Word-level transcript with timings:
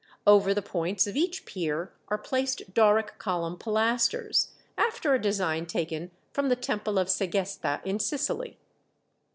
Over 0.25 0.55
the 0.55 0.63
points 0.63 1.05
of 1.05 1.15
each 1.15 1.45
pier 1.45 1.93
are 2.07 2.17
placed 2.17 2.73
Doric 2.73 3.19
column 3.19 3.55
pilasters, 3.55 4.47
after 4.75 5.13
a 5.13 5.21
design 5.21 5.67
taken 5.67 6.09
from 6.33 6.49
the 6.49 6.55
Temple 6.55 6.97
of 6.97 7.07
Segesta 7.07 7.81
in 7.85 7.99
Sicily. 7.99 8.57